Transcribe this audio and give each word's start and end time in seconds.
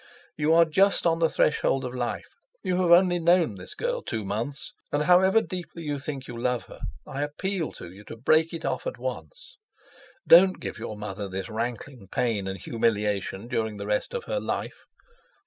You 0.35 0.51
are 0.55 0.65
just 0.65 1.05
on 1.05 1.19
the 1.19 1.29
threshold 1.29 1.85
of 1.85 1.93
life, 1.93 2.29
you 2.63 2.81
have 2.81 2.89
only 2.89 3.19
known 3.19 3.53
this 3.53 3.75
girl 3.75 4.01
two 4.01 4.25
months, 4.25 4.73
and 4.91 5.03
however 5.03 5.43
deeply 5.43 5.83
you 5.83 5.99
think 5.99 6.27
you 6.27 6.35
love 6.35 6.63
her, 6.65 6.79
I 7.05 7.21
appeal 7.21 7.71
to 7.73 7.91
you 7.91 8.03
to 8.05 8.17
break 8.17 8.51
it 8.51 8.65
off 8.65 8.87
at 8.87 8.97
once. 8.97 9.59
Don't 10.27 10.59
give 10.59 10.79
your 10.79 10.97
mother 10.97 11.29
this 11.29 11.49
rankling 11.49 12.07
pain 12.11 12.47
and 12.47 12.57
humiliation 12.57 13.47
during 13.47 13.77
the 13.77 13.85
rest 13.85 14.15
of 14.15 14.23
her 14.23 14.39
life. 14.39 14.85